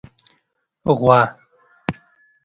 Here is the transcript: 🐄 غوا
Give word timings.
🐄 0.83 0.93
غوا 0.99 1.19